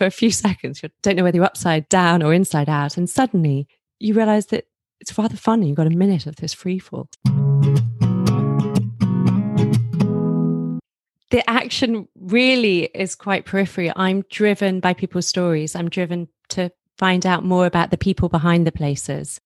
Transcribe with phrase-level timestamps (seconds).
[0.00, 0.82] for a few seconds.
[0.82, 2.96] You don't know whether you're upside down or inside out.
[2.96, 3.68] And suddenly
[3.98, 4.64] you realize that
[4.98, 5.68] it's rather funny.
[5.68, 7.06] You've got a minute of this free fall.
[11.30, 13.92] The action really is quite periphery.
[13.94, 15.76] I'm driven by people's stories.
[15.76, 19.38] I'm driven to find out more about the people behind the places.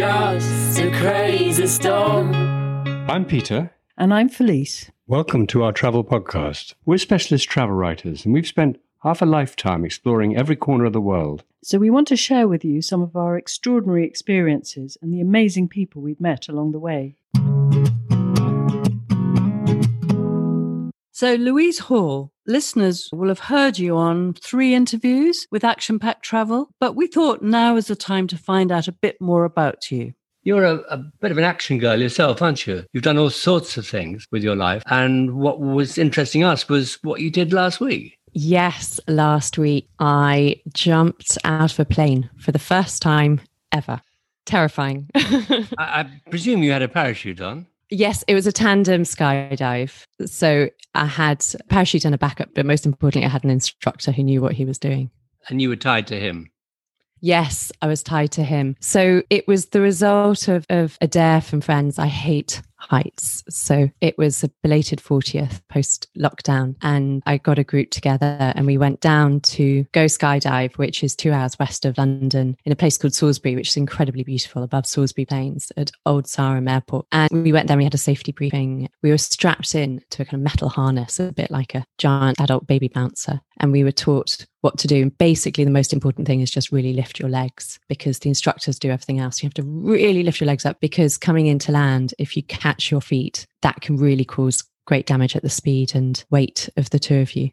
[0.00, 2.32] Just a crazy storm.
[3.10, 3.70] I'm Peter.
[3.98, 4.90] And I'm Felice.
[5.06, 6.72] Welcome to our travel podcast.
[6.86, 11.02] We're specialist travel writers, and we've spent half a lifetime exploring every corner of the
[11.02, 11.44] world.
[11.62, 15.68] So we want to share with you some of our extraordinary experiences and the amazing
[15.68, 17.16] people we've met along the way.
[21.12, 26.68] So, Louise Hall, listeners will have heard you on three interviews with Action Packed Travel,
[26.80, 30.12] but we thought now is the time to find out a bit more about you.
[30.42, 32.84] You're a, a, bit of an action girl yourself, aren't you?
[32.92, 34.82] You've done all sorts of things with your life.
[34.86, 38.18] And what was interesting us was what you did last week.
[38.32, 44.00] Yes, last week I jumped out of a plane for the first time ever.
[44.46, 45.08] Terrifying.
[45.14, 47.66] I, I presume you had a parachute on.
[47.90, 50.04] Yes, it was a tandem skydive.
[50.24, 54.12] So I had a parachute and a backup, but most importantly, I had an instructor
[54.12, 55.10] who knew what he was doing.
[55.48, 56.50] And you were tied to him.
[57.20, 58.76] Yes, I was tied to him.
[58.80, 61.98] So it was the result of, of a dare from friends.
[61.98, 63.44] I hate heights.
[63.48, 66.76] So it was a belated 40th post lockdown.
[66.82, 71.14] And I got a group together and we went down to go skydive, which is
[71.14, 74.86] two hours west of London in a place called Salisbury, which is incredibly beautiful above
[74.86, 77.06] Salisbury Plains at Old Sarum Airport.
[77.12, 78.88] And we went there, we had a safety briefing.
[79.02, 82.40] We were strapped in to a kind of metal harness, a bit like a giant
[82.40, 83.40] adult baby bouncer.
[83.60, 85.02] And we were taught what to do.
[85.02, 88.78] And basically, the most important thing is just really lift your legs because the instructors
[88.78, 89.42] do everything else.
[89.42, 92.90] You have to really lift your legs up because coming into land, if you catch
[92.90, 96.98] your feet, that can really cause great damage at the speed and weight of the
[96.98, 97.50] two of you.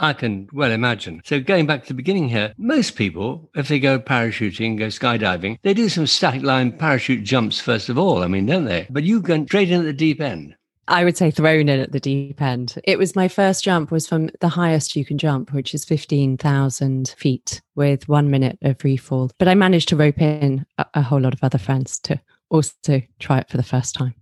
[0.00, 1.20] I can well imagine.
[1.24, 5.58] So going back to the beginning here, most people, if they go parachuting, go skydiving,
[5.62, 8.22] they do some static line parachute jumps first of all.
[8.22, 8.86] I mean, don't they?
[8.88, 10.56] But you go straight in at the deep end.
[10.90, 12.74] I would say thrown in at the deep end.
[12.82, 17.14] It was my first jump was from the highest you can jump, which is 15,000
[17.16, 19.30] feet with one minute of free fall.
[19.38, 22.20] But I managed to rope in a, a whole lot of other friends to
[22.50, 24.14] also try it for the first time.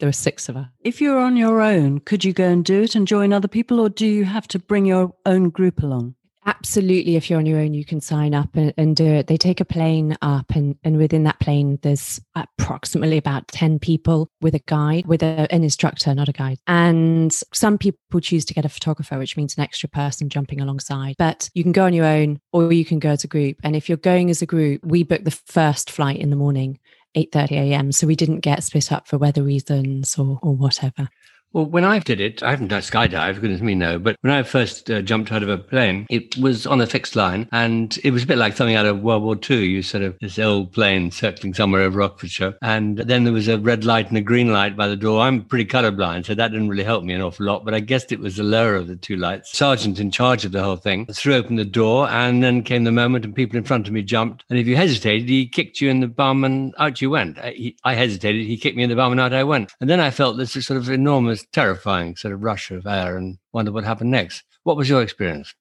[0.00, 0.66] There were six of us.
[0.80, 3.78] If you're on your own, could you go and do it and join other people,
[3.78, 6.16] or do you have to bring your own group along?
[6.46, 7.16] Absolutely.
[7.16, 9.26] If you're on your own, you can sign up and, and, do it.
[9.26, 14.30] They take a plane up, and, and within that plane, there's approximately about 10 people
[14.40, 16.58] with a guide, with a, an instructor, not a guide.
[16.68, 21.16] And some people choose to get a photographer, which means an extra person jumping alongside.
[21.18, 23.56] But you can go on your own or you can go as a group.
[23.64, 26.78] And if you're going as a group, we book the first flight in the morning.
[27.16, 27.92] 8:30 a.m.
[27.92, 31.08] So we didn't get split up for weather reasons or or whatever.
[31.56, 33.98] Well, when I did it, I haven't done skydive, goodness me, no.
[33.98, 37.16] But when I first uh, jumped out of a plane, it was on a fixed
[37.16, 39.64] line, and it was a bit like something out of World War II.
[39.64, 43.56] You sort of this old plane circling somewhere over Oxfordshire, and then there was a
[43.58, 45.22] red light and a green light by the door.
[45.22, 47.64] I'm pretty colorblind, so that didn't really help me an awful lot.
[47.64, 49.56] But I guessed it was the lower of the two lights.
[49.56, 52.92] Sergeant in charge of the whole thing threw open the door, and then came the
[52.92, 54.44] moment, and people in front of me jumped.
[54.50, 57.38] And if you hesitated, he kicked you in the bum, and out you went.
[57.38, 59.72] I, he, I hesitated, he kicked me in the bum, and out I went.
[59.80, 63.38] And then I felt this sort of enormous terrifying sort of rush of air and
[63.52, 64.44] wonder what happened next.
[64.64, 65.54] What was your experience?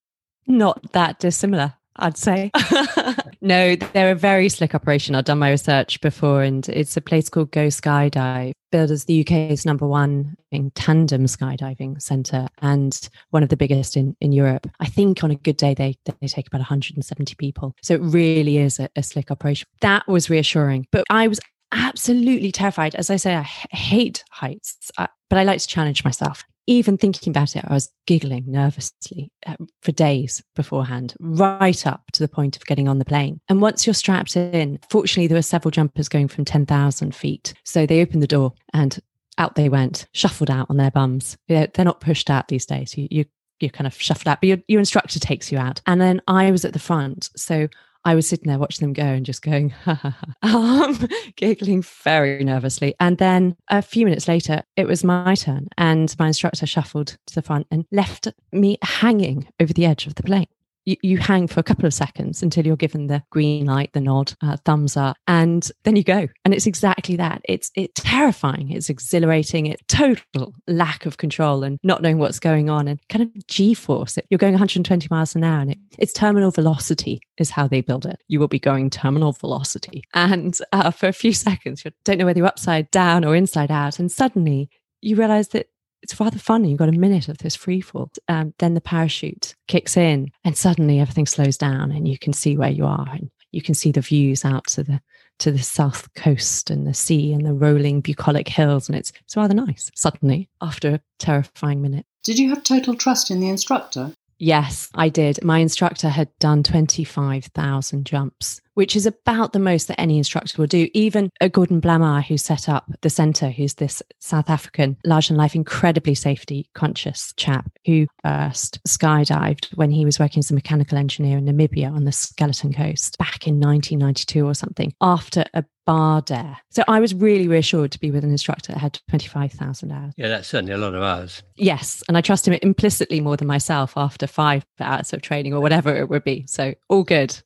[0.47, 2.51] Not that dissimilar, I'd say.
[3.41, 5.15] no, they're a very slick operation.
[5.15, 9.21] I've done my research before, and it's a place called Go Skydive, billed as the
[9.21, 14.67] UK's number one in tandem skydiving centre and one of the biggest in, in Europe.
[14.79, 17.73] I think on a good day, they, they take about 170 people.
[17.81, 19.67] So it really is a, a slick operation.
[19.81, 20.87] That was reassuring.
[20.91, 21.39] But I was
[21.75, 22.95] absolutely terrified.
[22.95, 26.43] As I say, I hate heights, uh, but I like to challenge myself.
[26.67, 32.23] Even thinking about it, I was giggling nervously uh, for days beforehand, right up to
[32.23, 33.39] the point of getting on the plane.
[33.49, 37.53] And once you're strapped in, fortunately, there were several jumpers going from 10,000 feet.
[37.65, 38.99] So they opened the door and
[39.37, 41.37] out they went, shuffled out on their bums.
[41.47, 42.97] They're, they're not pushed out these days.
[42.97, 43.25] You, you,
[43.59, 45.81] you're kind of shuffled out, but your, your instructor takes you out.
[45.85, 47.29] And then I was at the front.
[47.35, 47.67] So
[48.05, 51.81] I was sitting there watching them go and just going, ha, ha, ha, um, giggling
[51.81, 52.93] very nervously.
[52.99, 57.35] And then a few minutes later, it was my turn, and my instructor shuffled to
[57.35, 60.47] the front and left me hanging over the edge of the plane.
[60.85, 64.01] You, you hang for a couple of seconds until you're given the green light, the
[64.01, 66.27] nod, uh, thumbs up, and then you go.
[66.43, 67.41] And it's exactly that.
[67.45, 68.71] It's it's terrifying.
[68.71, 69.65] It's exhilarating.
[69.65, 74.17] It total lack of control and not knowing what's going on and kind of G-force.
[74.29, 78.05] You're going 120 miles an hour, and it, it's terminal velocity is how they build
[78.05, 78.19] it.
[78.27, 82.25] You will be going terminal velocity, and uh, for a few seconds you don't know
[82.25, 84.69] whether you're upside down or inside out, and suddenly
[85.01, 85.67] you realize that
[86.05, 86.69] it's rather funny.
[86.69, 88.11] You've got a minute of this free fall.
[88.27, 92.55] Um, then the parachute kicks in, and suddenly everything slows down, and you can see
[92.55, 95.01] where you are, and you can see the views out to the
[95.39, 99.35] to the south coast and the sea and the rolling bucolic hills, and it's it's
[99.35, 99.89] rather nice.
[99.95, 102.05] Suddenly, after a terrifying minute.
[102.23, 104.13] Did you have total trust in the instructor?
[104.37, 105.43] Yes, I did.
[105.43, 110.67] My instructor had done 25,000 jumps, which is about the most that any instructor will
[110.67, 110.87] do.
[110.93, 115.37] Even a Gordon Blamire, who set up the centre, who's this South African, large and
[115.37, 120.53] life, incredibly safety conscious chap who uh, first skydived when he was working as a
[120.53, 125.63] mechanical engineer in Namibia on the Skeleton Coast back in 1992 or something, after a
[125.85, 126.57] bar dare.
[126.69, 130.13] So I was really reassured to be with an instructor that had 25,000 hours.
[130.17, 131.43] Yeah, that's certainly a lot of hours.
[131.55, 132.03] Yes.
[132.07, 135.95] And I trust him implicitly more than myself after five hours of training or whatever
[135.95, 136.45] it would be.
[136.47, 137.39] So all good.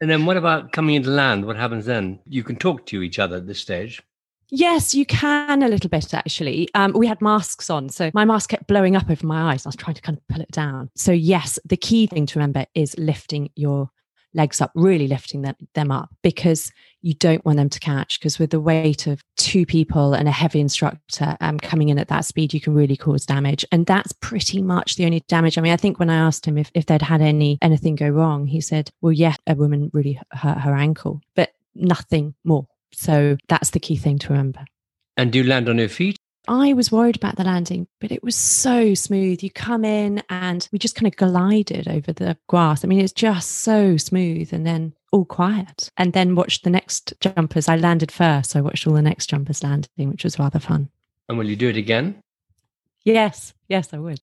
[0.00, 1.44] And then what about coming into land?
[1.44, 2.20] What happens then?
[2.26, 4.02] You can talk to each other at this stage.
[4.54, 6.68] Yes, you can a little bit actually.
[6.74, 9.64] Um, we had masks on, so my mask kept blowing up over my eyes.
[9.64, 10.90] I was trying to kind of pull it down.
[10.94, 13.90] So, yes, the key thing to remember is lifting your
[14.34, 16.70] legs up, really lifting them, them up because
[17.02, 18.18] you don't want them to catch.
[18.18, 22.08] Because with the weight of two people and a heavy instructor um, coming in at
[22.08, 23.64] that speed, you can really cause damage.
[23.70, 25.58] And that's pretty much the only damage.
[25.58, 28.08] I mean, I think when I asked him if, if they'd had any anything go
[28.08, 32.66] wrong, he said, well, yeah, a woman really hurt her ankle, but nothing more.
[32.92, 34.64] So that's the key thing to remember.
[35.16, 36.16] And do you land on your feet?
[36.48, 39.42] I was worried about the landing, but it was so smooth.
[39.42, 42.84] You come in and we just kind of glided over the grass.
[42.84, 45.90] I mean, it's just so smooth and then all quiet.
[45.96, 47.68] And then watched the next jumpers.
[47.68, 48.50] I landed first.
[48.50, 50.88] So I watched all the next jumpers landing, which was rather fun.
[51.28, 52.20] And will you do it again?
[53.04, 53.54] Yes.
[53.68, 54.20] Yes, I would.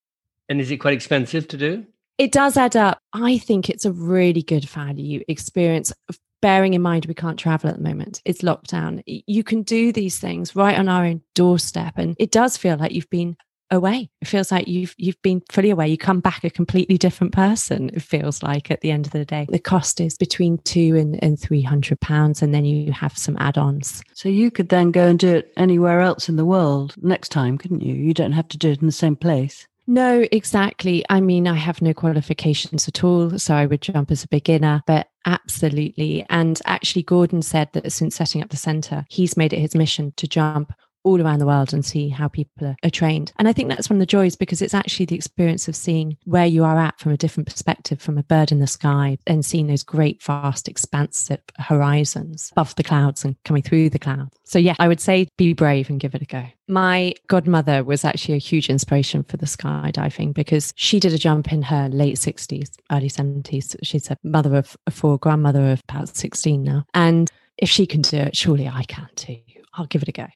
[0.49, 1.85] And is it quite expensive to do?
[2.17, 2.99] It does add up.
[3.13, 5.93] I think it's a really good value experience
[6.41, 9.03] bearing in mind we can't travel at the moment, it's lockdown.
[9.05, 11.93] You can do these things right on our own doorstep.
[11.97, 13.35] And it does feel like you've been
[13.71, 14.09] away.
[14.21, 15.87] It feels like you've you've been fully away.
[15.87, 17.89] You come back a completely different person.
[17.93, 19.47] It feels like at the end of the day.
[19.49, 23.37] The cost is between two and, and three hundred pounds, and then you have some
[23.39, 24.01] add-ons.
[24.13, 27.57] So you could then go and do it anywhere else in the world next time,
[27.57, 27.93] couldn't you?
[27.93, 29.67] You don't have to do it in the same place.
[29.87, 31.03] No, exactly.
[31.09, 34.83] I mean, I have no qualifications at all, so I would jump as a beginner,
[34.85, 36.23] but absolutely.
[36.29, 40.13] And actually, Gordon said that since setting up the centre, he's made it his mission
[40.17, 40.73] to jump
[41.03, 43.31] all around the world and see how people are, are, trained.
[43.37, 46.17] And I think that's one of the joys because it's actually the experience of seeing
[46.25, 49.45] where you are at from a different perspective, from a bird in the sky, and
[49.45, 54.35] seeing those great, vast, expansive horizons above the clouds and coming through the clouds.
[54.43, 56.45] So, yeah, I would say be brave and give it a go.
[56.67, 61.51] My godmother was actually a huge inspiration for the skydiving because she did a jump
[61.51, 63.75] in her late 60s, early 70s.
[63.83, 66.85] She's a mother of four, grandmother of about 16 now.
[66.93, 69.37] And if she can do it, surely I can too.
[69.73, 70.27] I'll give it a go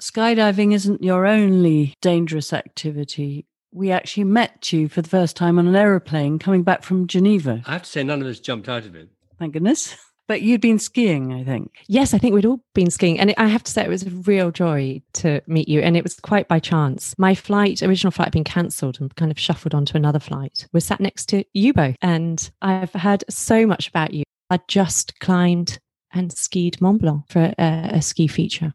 [0.00, 3.46] skydiving isn't your only dangerous activity.
[3.72, 7.62] We actually met you for the first time on an aeroplane coming back from Geneva.
[7.66, 9.08] I have to say, none of us jumped out of it.
[9.38, 9.96] Thank goodness.
[10.28, 11.84] But you'd been skiing, I think.
[11.86, 13.20] Yes, I think we'd all been skiing.
[13.20, 15.80] And I have to say, it was a real joy to meet you.
[15.80, 17.14] And it was quite by chance.
[17.16, 20.66] My flight, original flight, had been cancelled and kind of shuffled onto another flight.
[20.72, 21.94] We're sat next to you both.
[22.02, 24.24] And I've heard so much about you.
[24.50, 25.78] I just climbed
[26.12, 28.74] and skied Mont Blanc for a, a ski feature.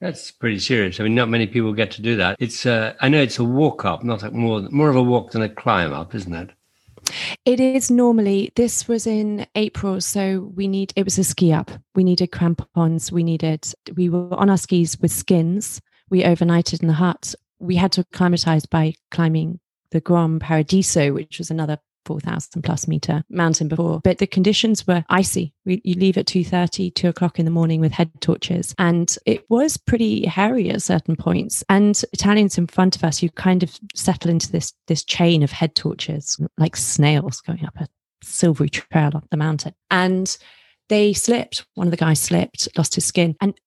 [0.00, 1.00] That's pretty serious.
[1.00, 2.36] I mean, not many people get to do that.
[2.38, 5.32] It's, uh, I know it's a walk up, not like more, more of a walk
[5.32, 6.50] than a climb up, isn't it?
[7.44, 8.52] It is normally.
[8.54, 10.92] This was in April, so we need.
[10.94, 11.70] It was a ski up.
[11.94, 13.10] We needed crampons.
[13.10, 13.66] We needed.
[13.96, 15.80] We were on our skis with skins.
[16.10, 17.34] We overnighted in the hut.
[17.58, 23.22] We had to acclimatize by climbing the Grand Paradiso, which was another 4,000 plus meter
[23.28, 25.52] mountain before, but the conditions were icy.
[25.64, 28.74] We, you leave at 2.30, 2 o'clock in the morning with head torches.
[28.78, 31.64] And it was pretty hairy at certain points.
[31.68, 35.52] And Italians in front of us, you kind of settle into this, this chain of
[35.52, 37.88] head torches, like snails going up a
[38.22, 39.74] silvery trail up the mountain.
[39.90, 40.36] And
[40.88, 41.66] they slipped.
[41.74, 43.36] One of the guys slipped, lost his skin.
[43.40, 43.58] And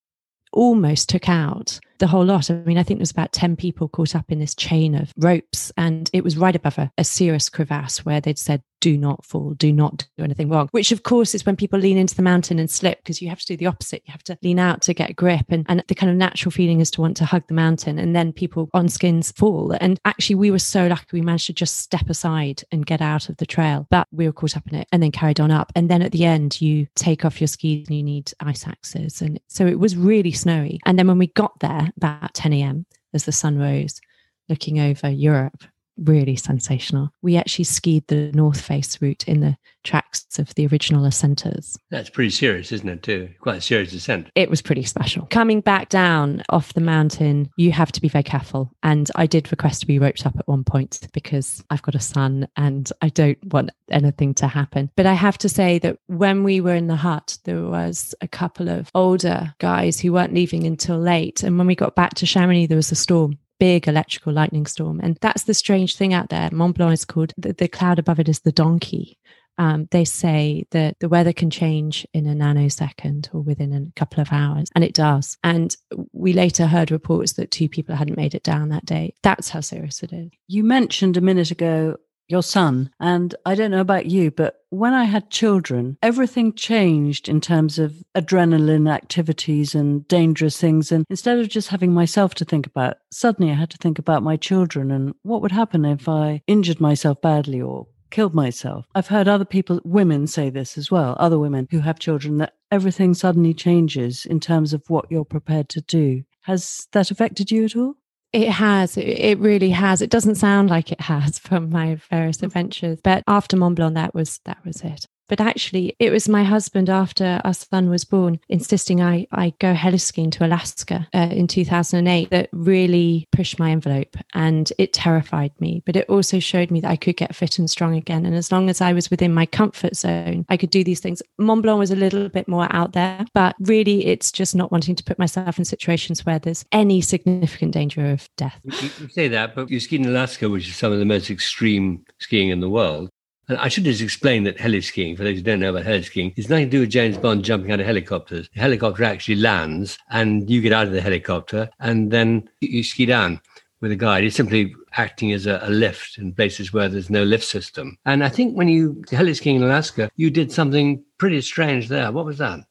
[0.51, 2.49] almost took out the whole lot.
[2.49, 5.13] I mean, I think there was about 10 people caught up in this chain of
[5.17, 9.25] ropes, and it was right above a, a serious crevasse where they'd said do not
[9.25, 12.21] fall, do not do anything wrong, which of course is when people lean into the
[12.21, 14.01] mountain and slip because you have to do the opposite.
[14.05, 15.45] You have to lean out to get grip.
[15.49, 17.97] And, and the kind of natural feeling is to want to hug the mountain.
[17.97, 19.75] And then people on skins fall.
[19.79, 23.29] And actually, we were so lucky we managed to just step aside and get out
[23.29, 23.87] of the trail.
[23.89, 25.71] But we were caught up in it and then carried on up.
[25.75, 29.21] And then at the end, you take off your skis and you need ice axes.
[29.21, 30.79] And so it was really snowy.
[30.85, 33.99] And then when we got there about 10 a.m., as the sun rose,
[34.47, 35.63] looking over Europe,
[35.97, 37.11] really sensational.
[37.21, 41.77] We actually skied the North Face route in the tracks of the original ascenters.
[41.89, 43.29] That's pretty serious, isn't it, too?
[43.39, 44.29] Quite a serious descent.
[44.35, 45.27] It was pretty special.
[45.31, 48.71] Coming back down off the mountain, you have to be very careful.
[48.83, 51.99] And I did request to be roped up at one point because I've got a
[51.99, 54.91] son and I don't want anything to happen.
[54.95, 58.27] But I have to say that when we were in the hut, there was a
[58.27, 61.43] couple of older guys who weren't leaving until late.
[61.43, 64.99] And when we got back to Chamonix, there was a storm big electrical lightning storm.
[65.03, 66.49] And that's the strange thing out there.
[66.51, 69.19] Mont Blanc is called, the, the cloud above it is the donkey.
[69.59, 74.19] Um, they say that the weather can change in a nanosecond or within a couple
[74.19, 75.37] of hours, and it does.
[75.43, 75.75] And
[76.11, 79.13] we later heard reports that two people hadn't made it down that day.
[79.21, 80.31] That's how serious it is.
[80.47, 81.97] You mentioned a minute ago
[82.31, 82.89] your son.
[82.99, 87.77] And I don't know about you, but when I had children, everything changed in terms
[87.77, 90.91] of adrenaline activities and dangerous things.
[90.91, 94.23] And instead of just having myself to think about, suddenly I had to think about
[94.23, 98.85] my children and what would happen if I injured myself badly or killed myself.
[98.93, 102.53] I've heard other people, women say this as well, other women who have children, that
[102.69, 106.23] everything suddenly changes in terms of what you're prepared to do.
[106.41, 107.95] Has that affected you at all?
[108.33, 108.95] It has.
[108.97, 110.01] It really has.
[110.01, 112.43] It doesn't sound like it has from my various mm.
[112.43, 115.05] adventures, but after Mont Blanc, that was that was it.
[115.31, 119.73] But actually, it was my husband after our son was born insisting I, I go
[119.73, 125.83] heliskiing to Alaska uh, in 2008 that really pushed my envelope and it terrified me.
[125.85, 128.25] But it also showed me that I could get fit and strong again.
[128.25, 131.21] And as long as I was within my comfort zone, I could do these things.
[131.37, 134.95] Mont Blanc was a little bit more out there, but really, it's just not wanting
[134.97, 138.59] to put myself in situations where there's any significant danger of death.
[138.65, 141.29] You, you say that, but you skied in Alaska, which is some of the most
[141.31, 143.09] extreme skiing in the world.
[143.51, 146.47] And I should just explain that heli-skiing, for those who don't know about heli-skiing, is
[146.47, 148.49] nothing to do with James Bond jumping out of helicopters.
[148.53, 153.05] The helicopter actually lands and you get out of the helicopter and then you ski
[153.05, 153.41] down
[153.81, 154.23] with a guide.
[154.23, 157.97] It's simply acting as a, a, lift in places where there's no lift system.
[158.05, 162.09] And I think when you heli-skiing in Alaska, you did something pretty strange there.
[162.13, 162.61] What was that?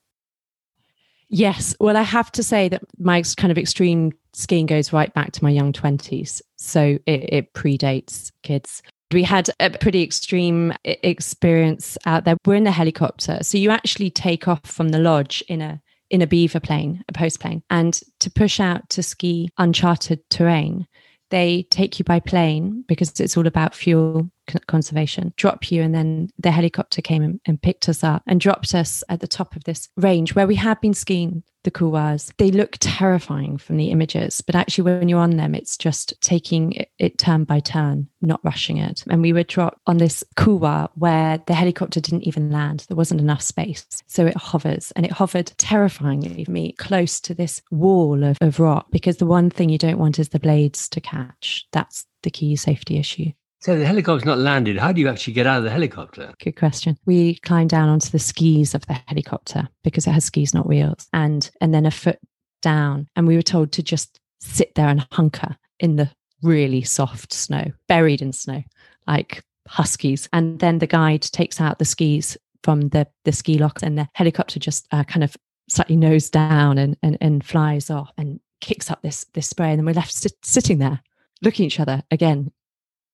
[1.28, 1.76] Yes.
[1.78, 5.44] Well, I have to say that my kind of extreme skiing goes right back to
[5.44, 6.40] my young 20s.
[6.56, 8.82] So it, it predates kids.
[9.12, 12.36] We had a pretty extreme experience out there.
[12.46, 13.38] We're in the helicopter.
[13.42, 17.12] So you actually take off from the lodge in a in a beaver plane, a
[17.12, 20.88] post plane, and to push out to ski uncharted terrain,
[21.30, 24.28] they take you by plane because it's all about fuel
[24.66, 25.82] conservation, drop you.
[25.82, 29.54] And then the helicopter came and, picked us up and dropped us at the top
[29.54, 32.32] of this range where we had been skiing the couloirs.
[32.38, 36.72] They look terrifying from the images, but actually, when you're on them, it's just taking
[36.72, 39.04] it, it turn by turn, not rushing it.
[39.10, 42.86] And we were dropped on this couloir where the helicopter didn't even land.
[42.88, 43.86] There wasn't enough space.
[44.06, 48.58] So it hovers and it hovered terrifyingly for me close to this wall of, of
[48.58, 51.66] rock because the one thing you don't want is the blades to catch.
[51.72, 53.32] That's the key safety issue.
[53.60, 54.78] So the helicopter's not landed.
[54.78, 56.32] How do you actually get out of the helicopter?
[56.42, 56.96] Good question.
[57.04, 61.06] We climbed down onto the skis of the helicopter because it has skis, not wheels,
[61.12, 62.18] and and then a foot
[62.62, 63.06] down.
[63.16, 66.10] And we were told to just sit there and hunker in the
[66.42, 68.62] really soft snow, buried in snow,
[69.06, 70.26] like huskies.
[70.32, 74.08] And then the guide takes out the skis from the the ski lock, and the
[74.14, 75.36] helicopter just uh, kind of
[75.68, 79.68] slightly nose down and, and and flies off and kicks up this this spray.
[79.68, 81.02] And then we're left sit, sitting there
[81.42, 82.50] looking at each other again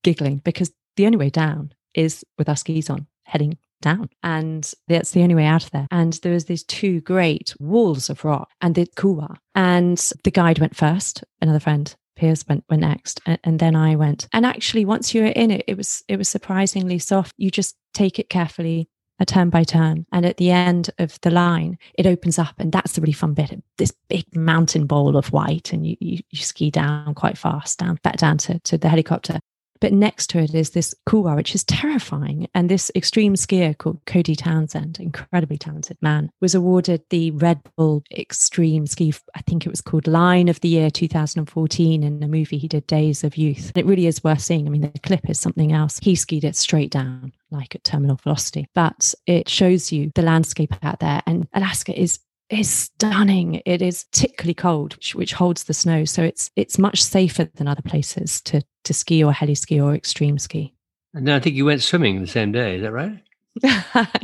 [0.06, 4.08] giggling because the only way down is with our skis on, heading down.
[4.22, 5.88] And that's the only way out of there.
[5.90, 9.36] And there was these two great walls of rock and the couloir.
[9.56, 11.92] And the guide went first, another friend.
[12.14, 14.26] Piers went, went next and, and then I went.
[14.32, 17.32] And actually once you were in it, it was it was surprisingly soft.
[17.36, 20.06] You just take it carefully, a turn by turn.
[20.12, 22.54] And at the end of the line, it opens up.
[22.58, 23.62] And that's the really fun bit.
[23.76, 25.74] This big mountain bowl of white.
[25.74, 29.40] And you, you, you ski down quite fast, down back down to, to the helicopter.
[29.80, 32.48] But next to it is this couloir, which is terrifying.
[32.54, 38.02] And this extreme skier called Cody Townsend, incredibly talented man, was awarded the Red Bull
[38.10, 42.58] Extreme Ski, I think it was called Line of the Year 2014 in a movie
[42.58, 43.72] he did, Days of Youth.
[43.74, 44.66] And it really is worth seeing.
[44.66, 45.98] I mean, the clip is something else.
[46.00, 50.74] He skied it straight down like at terminal velocity, but it shows you the landscape
[50.82, 51.22] out there.
[51.26, 52.18] And Alaska is
[52.50, 53.62] is stunning.
[53.66, 56.04] It is particularly cold, which, which, holds the snow.
[56.04, 59.94] So it's it's much safer than other places to to ski or heli ski or
[59.94, 60.74] extreme ski.
[61.14, 62.76] And I think you went swimming the same day.
[62.76, 63.22] Is that right?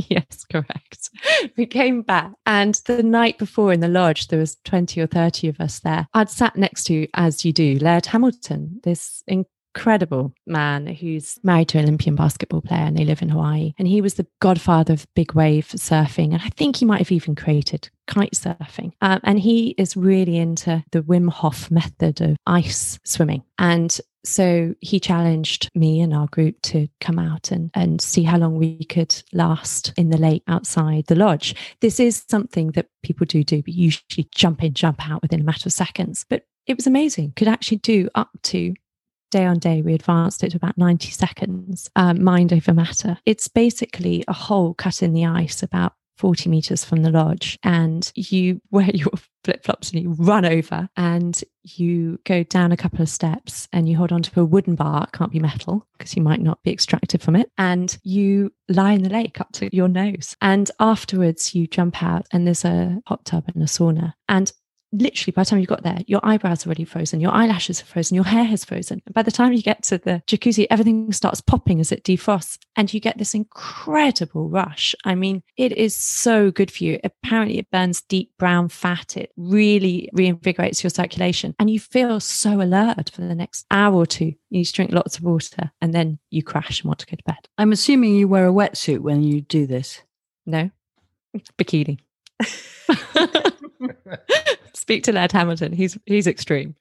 [0.09, 1.11] yes, correct.
[1.57, 5.49] We came back, and the night before in the lodge, there was 20 or 30
[5.49, 6.07] of us there.
[6.15, 9.25] I'd sat next to, as you do, Laird Hamilton, this
[9.75, 13.73] incredible man who's married to an Olympian basketball player and they live in Hawaii.
[13.79, 16.33] And he was the godfather of big wave surfing.
[16.33, 18.93] And I think he might have even created kite surfing.
[19.01, 23.43] Um, and he is really into the Wim Hof method of ice swimming.
[23.59, 28.39] And so he challenged me and our group to come out and, and see how
[28.39, 31.57] long we could last in the lake outside the lodge.
[31.81, 35.45] This is something that people do do, but usually jump in, jump out within a
[35.45, 36.25] matter of seconds.
[36.29, 37.33] But it was amazing.
[37.35, 38.75] Could actually do up to
[39.33, 43.19] day on day, we advanced it to about 90 seconds, um, mind over matter.
[43.27, 48.13] It's basically a hole cut in the ice about 40 meters from the lodge, and
[48.15, 49.11] you wear your
[49.43, 53.89] flip flops and you run over and you go down a couple of steps and
[53.89, 56.71] you hold onto a wooden bar, it can't be metal because you might not be
[56.71, 60.37] extracted from it, and you lie in the lake up to your nose.
[60.41, 64.13] And afterwards, you jump out and there's a hot tub and a sauna.
[64.29, 64.53] And
[64.93, 67.87] literally by the time you got there, your eyebrows are already frozen, your eyelashes are
[67.87, 69.03] frozen, your hair has frozen.
[69.07, 72.59] And by the time you get to the jacuzzi, everything starts popping as it defrosts
[72.77, 74.95] and you get this incredible rush.
[75.05, 77.01] I mean, it is so good for you.
[77.03, 79.17] Apparently, it burns deep brown fat.
[79.17, 84.07] It really reinvigorates your circulation and you feel so alert for the next hour or
[84.07, 84.27] two.
[84.27, 87.17] You need to drink lots of water and then you crash and want to go
[87.17, 87.49] to bed.
[87.57, 90.03] I'm assuming you wear a wetsuit when you do this.
[90.45, 90.71] No,
[91.59, 91.99] bikini.
[94.83, 95.73] Speak to Laird Hamilton.
[95.73, 96.75] He's he's extreme.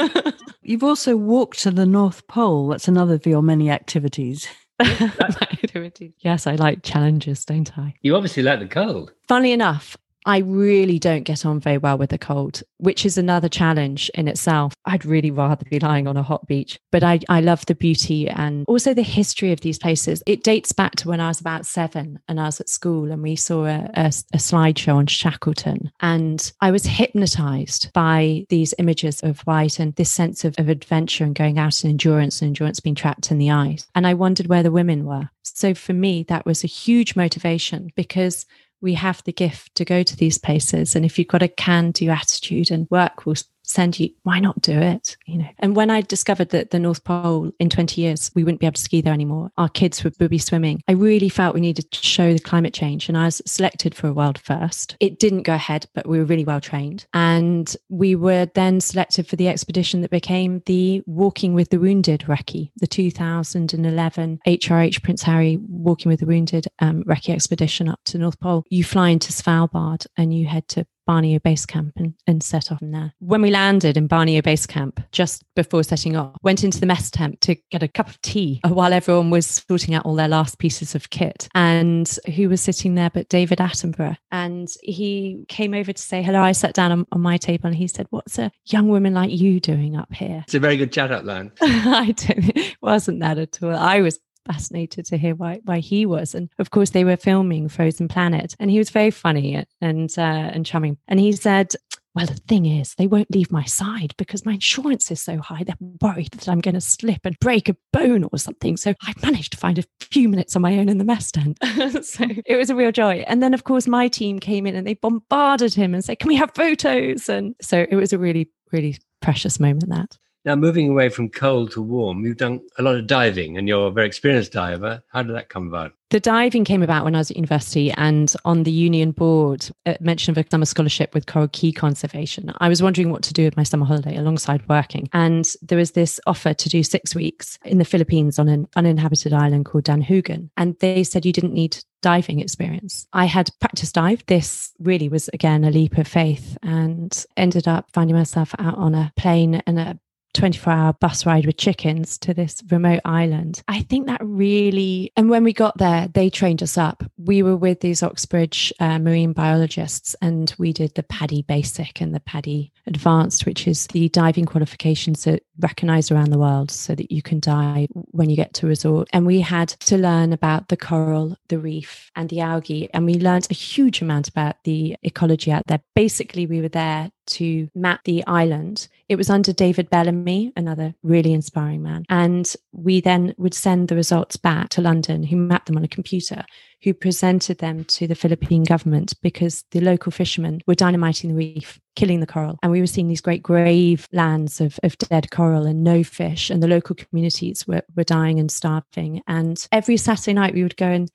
[0.62, 2.68] You've also walked to the North Pole.
[2.68, 4.48] That's another of your many activities.
[4.80, 7.92] yes, I like challenges, don't I?
[8.00, 9.12] You obviously like the cold.
[9.28, 9.94] Funny enough,
[10.26, 14.28] I really don't get on very well with the cold, which is another challenge in
[14.28, 14.72] itself.
[14.84, 18.28] I'd really rather be lying on a hot beach, but I, I love the beauty
[18.28, 20.22] and also the history of these places.
[20.26, 23.22] It dates back to when I was about seven and I was at school and
[23.22, 25.90] we saw a, a, a slideshow on Shackleton.
[26.00, 31.24] And I was hypnotized by these images of white and this sense of, of adventure
[31.24, 33.86] and going out and endurance and endurance being trapped in the ice.
[33.94, 35.28] And I wondered where the women were.
[35.42, 38.46] So for me, that was a huge motivation because
[38.84, 40.94] we have the gift to go to these places.
[40.94, 44.60] And if you've got a can do attitude and work will send you, why not
[44.60, 45.16] do it?
[45.26, 45.48] You know.
[45.58, 48.74] And when I discovered that the North Pole in 20 years, we wouldn't be able
[48.74, 49.50] to ski there anymore.
[49.58, 50.82] Our kids would, be swimming.
[50.88, 53.08] I really felt we needed to show the climate change.
[53.08, 54.96] And I was selected for a world first.
[55.00, 57.04] It didn't go ahead, but we were really well trained.
[57.12, 62.20] And we were then selected for the expedition that became the Walking with the Wounded
[62.20, 68.18] recce, the 2011 HRH Prince Harry Walking with the Wounded um, recce expedition up to
[68.18, 68.64] North Pole.
[68.70, 72.78] You fly into Svalbard and you head to Barneo Base Camp and, and set off
[72.78, 73.14] from there.
[73.18, 77.10] When we landed in Barneo Base Camp, just before setting off, went into the mess
[77.10, 80.28] tent to get a cup of tea uh, while everyone was sorting out all their
[80.28, 81.48] last pieces of kit.
[81.54, 84.16] And who was sitting there but David Attenborough?
[84.30, 86.40] And he came over to say hello.
[86.40, 89.30] I sat down on, on my table and he said, What's a young woman like
[89.30, 90.42] you doing up here?
[90.44, 91.52] It's a very good chat outline.
[91.60, 93.74] I don't, it wasn't that at all.
[93.74, 96.34] I was fascinated to hear why why he was.
[96.34, 100.20] And of course, they were filming Frozen Planet, and he was very funny and uh,
[100.20, 100.98] and charming.
[101.08, 101.74] And he said.
[102.16, 105.64] Well, the thing is, they won't leave my side because my insurance is so high.
[105.64, 108.76] They're worried that I'm going to slip and break a bone or something.
[108.76, 111.58] So I've managed to find a few minutes on my own in the mess tent.
[112.04, 113.24] so it was a real joy.
[113.26, 116.28] And then, of course, my team came in and they bombarded him and said, Can
[116.28, 117.28] we have photos?
[117.28, 120.16] And so it was a really, really precious moment that.
[120.44, 123.86] Now, moving away from cold to warm, you've done a lot of diving and you're
[123.86, 125.02] a very experienced diver.
[125.08, 125.92] How did that come about?
[126.10, 129.94] The diving came about when I was at university and on the union board, uh,
[130.00, 132.52] mention of a summer scholarship with Coral Cay Conservation.
[132.58, 135.08] I was wondering what to do with my summer holiday alongside working.
[135.12, 139.32] And there was this offer to do six weeks in the Philippines on an uninhabited
[139.32, 140.50] island called Danjugan.
[140.56, 143.06] And they said you didn't need diving experience.
[143.14, 144.22] I had practice dive.
[144.26, 148.94] This really was, again, a leap of faith and ended up finding myself out on
[148.94, 149.98] a plane and a
[150.34, 153.62] 24 hour bus ride with chickens to this remote island.
[153.68, 157.02] I think that really, and when we got there, they trained us up.
[157.16, 162.14] We were with these Oxbridge uh, marine biologists and we did the PADI basic and
[162.14, 167.12] the PADI advanced, which is the diving qualifications that recognized around the world so that
[167.12, 169.08] you can dive when you get to resort.
[169.12, 172.88] And we had to learn about the coral, the reef, and the algae.
[172.92, 175.80] And we learned a huge amount about the ecology out there.
[175.94, 178.88] Basically, we were there to map the island.
[179.08, 182.04] It was under David Bellamy, another really inspiring man.
[182.08, 185.88] And we then would send the results back to London, who mapped them on a
[185.88, 186.44] computer,
[186.82, 191.80] who presented them to the Philippine government because the local fishermen were dynamiting the reef,
[191.96, 192.58] killing the coral.
[192.62, 196.50] And we were seeing these great grave lands of, of dead coral and no fish.
[196.50, 199.22] And the local communities were, were dying and starving.
[199.26, 201.10] And every Saturday night, we would go and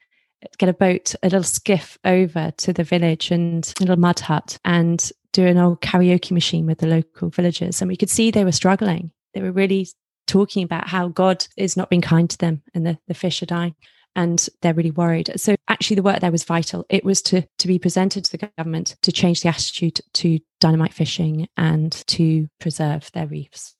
[0.58, 4.58] get a boat, a little skiff over to the village and a little mud hut
[4.64, 7.82] and do an old karaoke machine with the local villagers.
[7.82, 9.12] And we could see they were struggling.
[9.34, 9.88] They were really
[10.28, 13.48] talking about how God is not being kind to them and the, the fish are
[13.48, 13.76] dying.
[14.16, 15.32] And they're really worried.
[15.38, 16.86] So actually the work there was vital.
[16.90, 20.94] It was to to be presented to the government to change the attitude to dynamite
[20.94, 23.76] fishing and to preserve their reefs.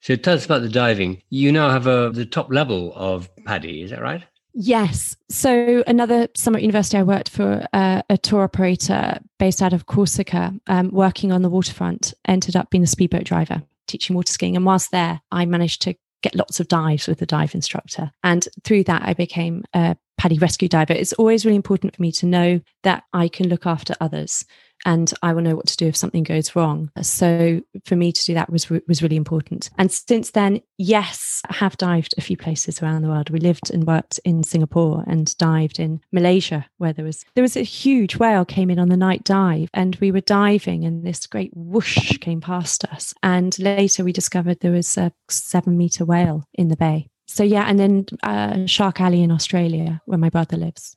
[0.00, 1.22] So tell us about the diving.
[1.28, 4.24] You now have a the top level of PADI, is that right?
[4.54, 5.16] Yes.
[5.30, 9.86] So another summer at university, I worked for uh, a tour operator based out of
[9.86, 12.12] Corsica, um, working on the waterfront.
[12.26, 15.94] Ended up being a speedboat driver, teaching water skiing, and whilst there, I managed to
[16.22, 18.10] get lots of dives with the dive instructor.
[18.22, 20.92] And through that, I became a PADI rescue diver.
[20.92, 24.44] It's always really important for me to know that I can look after others
[24.84, 26.90] and I will know what to do if something goes wrong.
[27.02, 29.70] So for me to do that was was really important.
[29.78, 33.30] And since then, yes, I have dived a few places around the world.
[33.30, 37.56] We lived and worked in Singapore and dived in Malaysia, where there was there was
[37.56, 41.26] a huge whale came in on the night dive, and we were diving, and this
[41.26, 43.14] great whoosh came past us.
[43.22, 47.08] And later we discovered there was a seven meter whale in the bay.
[47.26, 50.96] So yeah, and then uh, Shark Alley in Australia, where my brother lives.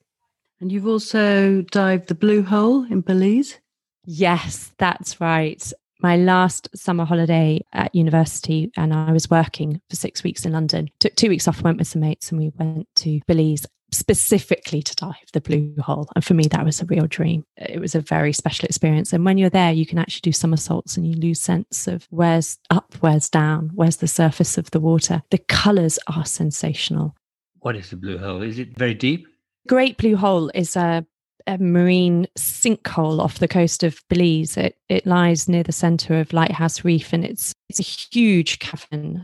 [0.60, 3.60] And you've also dived the Blue Hole in Belize.
[4.06, 5.72] Yes, that's right.
[6.02, 10.89] My last summer holiday at university, and I was working for six weeks in London.
[11.00, 14.96] Took two weeks off, went with some mates, and we went to Belize specifically to
[14.96, 16.10] dive the blue hole.
[16.15, 17.46] And for me, that was a real dream.
[17.56, 19.13] It was a very special experience.
[19.13, 22.58] And when you're there, you can actually do somersaults and you lose sense of where's
[22.70, 25.24] up, where's down, where's the surface of the water.
[25.32, 27.15] The colors are sensational.
[27.60, 28.41] What is the blue hole?
[28.41, 29.28] Is it very deep?
[29.68, 31.06] Great Blue Hole is a
[31.48, 34.58] a marine sinkhole off the coast of Belize.
[34.58, 39.24] It it lies near the centre of Lighthouse Reef, and it's it's a huge cavern.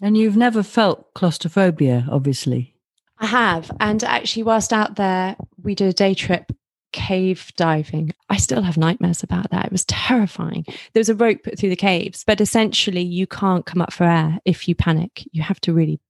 [0.00, 2.74] And you've never felt claustrophobia, obviously.
[3.18, 6.50] I have, and actually, whilst out there, we did a day trip
[6.92, 8.12] cave diving.
[8.28, 9.66] I still have nightmares about that.
[9.66, 10.64] It was terrifying.
[10.92, 14.38] There was a rope through the caves, but essentially, you can't come up for air
[14.44, 15.26] if you panic.
[15.32, 16.00] You have to really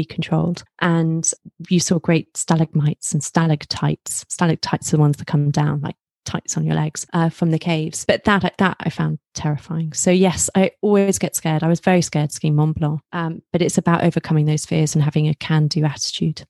[0.00, 0.64] be controlled.
[0.80, 1.30] And
[1.68, 4.24] you saw great stalagmites and stalactites.
[4.28, 7.58] Stalactites are the ones that come down like tights on your legs uh, from the
[7.58, 8.04] caves.
[8.06, 9.92] But that that I found terrifying.
[9.92, 11.62] So yes, I always get scared.
[11.62, 13.00] I was very scared skiing Mont Blanc.
[13.12, 16.44] Um, but it's about overcoming those fears and having a can-do attitude.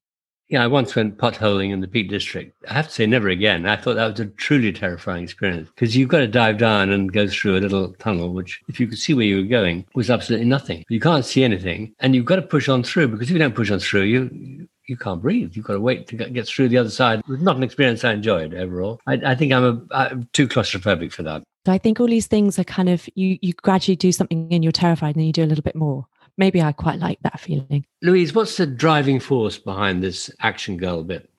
[0.50, 2.52] Yeah, I once went potholing in the Peak District.
[2.68, 3.66] I have to say, never again.
[3.66, 7.12] I thought that was a truly terrifying experience because you've got to dive down and
[7.12, 10.10] go through a little tunnel, which, if you could see where you were going, was
[10.10, 10.84] absolutely nothing.
[10.88, 13.54] You can't see anything, and you've got to push on through because if you don't
[13.54, 15.54] push on through, you you can't breathe.
[15.54, 17.20] You've got to wait to get through the other side.
[17.20, 19.00] It was not an experience I enjoyed overall.
[19.06, 21.44] I, I think I'm, a, I'm too claustrophobic for that.
[21.68, 23.38] I think all these things are kind of you.
[23.40, 26.06] You gradually do something and you're terrified, and then you do a little bit more
[26.36, 27.84] maybe I quite like that feeling.
[28.02, 31.30] Louise, what's the driving force behind this action girl bit?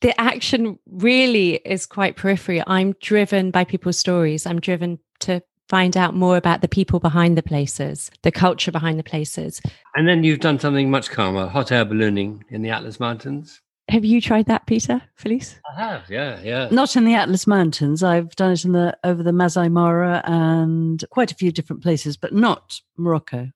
[0.00, 2.62] The action really is quite periphery.
[2.66, 4.46] I'm driven by people's stories.
[4.46, 8.98] I'm driven to find out more about the people behind the places, the culture behind
[8.98, 9.60] the places.
[9.94, 13.60] And then you've done something much calmer, hot air ballooning in the Atlas Mountains.
[13.88, 15.58] Have you tried that, Peter, Felice?
[15.70, 16.68] I have, yeah, yeah.
[16.70, 18.02] Not in the Atlas Mountains.
[18.02, 22.16] I've done it in the over the Masai Mara and quite a few different places,
[22.16, 23.50] but not Morocco.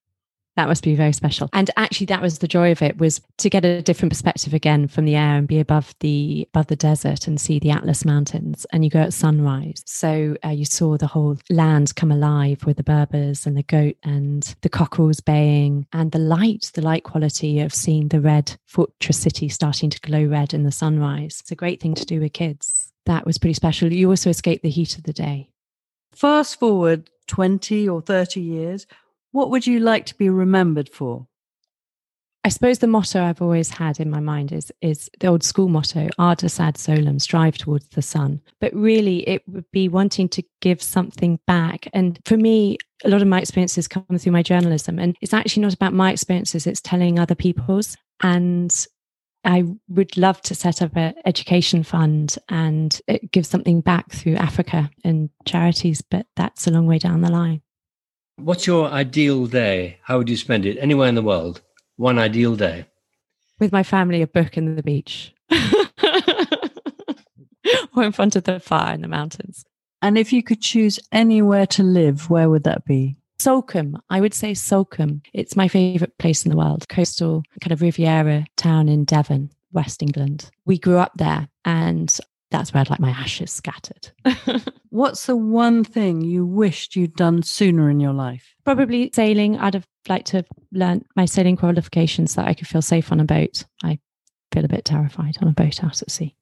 [0.56, 1.50] That must be very special.
[1.52, 4.88] And actually that was the joy of it was to get a different perspective again
[4.88, 8.66] from the air and be above the above the desert and see the Atlas Mountains
[8.72, 9.82] and you go at sunrise.
[9.84, 13.96] So uh, you saw the whole land come alive with the Berbers and the goat
[14.02, 19.18] and the cockerels baying and the light, the light quality of seeing the red fortress
[19.18, 21.40] city starting to glow red in the sunrise.
[21.40, 22.92] It's a great thing to do with kids.
[23.04, 23.92] That was pretty special.
[23.92, 25.50] You also escape the heat of the day.
[26.12, 28.86] Fast forward 20 or 30 years,
[29.36, 31.26] what would you like to be remembered for?
[32.42, 35.68] I suppose the motto I've always had in my mind is is the old school
[35.68, 38.40] motto, Arduus ad solem, strive towards the sun.
[38.60, 41.86] But really it would be wanting to give something back.
[41.92, 44.98] And for me, a lot of my experiences come through my journalism.
[44.98, 47.94] And it's actually not about my experiences, it's telling other people's.
[48.22, 48.74] And
[49.44, 54.36] I would love to set up an education fund and uh, give something back through
[54.36, 57.60] Africa and charities, but that's a long way down the line.
[58.38, 59.98] What's your ideal day?
[60.02, 60.76] How would you spend it?
[60.76, 61.62] Anywhere in the world?
[61.96, 62.84] One ideal day?
[63.58, 65.32] With my family, a book in the beach.
[67.96, 69.64] or in front of the fire in the mountains.
[70.02, 73.16] And if you could choose anywhere to live, where would that be?
[73.38, 75.22] Salcombe, I would say Salcombe.
[75.32, 80.02] It's my favourite place in the world, coastal kind of Riviera town in Devon, West
[80.02, 80.50] England.
[80.66, 82.14] We grew up there and
[82.56, 84.10] that's where I'd like my ashes scattered.
[84.90, 88.54] What's the one thing you wished you'd done sooner in your life?
[88.64, 89.58] Probably sailing.
[89.58, 93.12] I'd have liked to have learned my sailing qualifications so that I could feel safe
[93.12, 93.64] on a boat.
[93.82, 93.98] I
[94.52, 96.34] feel a bit terrified on a boat out at sea.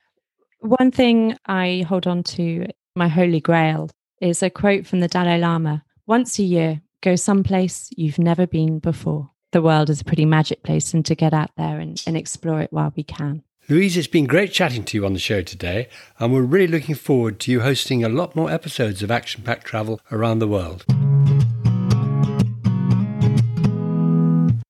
[0.60, 5.38] One thing I hold on to, my holy grail, is a quote from the Dalai
[5.38, 9.30] Lama Once a year, go someplace you've never been before.
[9.52, 12.60] The world is a pretty magic place, and to get out there and, and explore
[12.60, 13.42] it while we can.
[13.66, 16.94] Louise, it's been great chatting to you on the show today, and we're really looking
[16.94, 20.84] forward to you hosting a lot more episodes of Action Packed Travel around the world.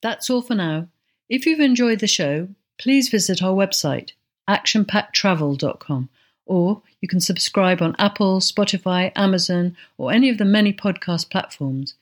[0.00, 0.86] That's all for now.
[1.28, 2.46] If you've enjoyed the show,
[2.78, 4.12] please visit our website,
[4.48, 6.08] actionpacktravel.com,
[6.46, 11.94] or you can subscribe on Apple, Spotify, Amazon, or any of the many podcast platforms.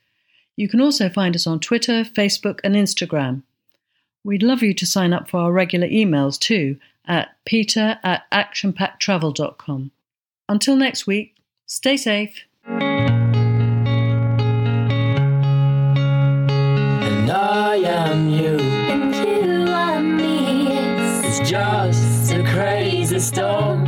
[0.57, 3.45] You can also find us on Twitter, Facebook, and Instagram.
[4.25, 9.91] We'd love you to sign up for our regular emails too at peter at actionpacktravel.com.
[10.49, 12.45] Until next week, stay safe.
[12.67, 12.83] And
[17.31, 18.59] I am you.
[18.59, 20.69] And you are me.
[21.27, 23.82] It's just a crazy storm.